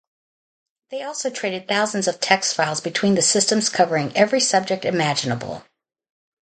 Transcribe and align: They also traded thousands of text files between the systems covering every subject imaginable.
They 0.89 1.03
also 1.03 1.29
traded 1.29 1.67
thousands 1.67 2.07
of 2.07 2.19
text 2.19 2.55
files 2.55 2.81
between 2.81 3.13
the 3.13 3.21
systems 3.21 3.69
covering 3.69 4.17
every 4.17 4.39
subject 4.39 4.83
imaginable. 4.83 5.63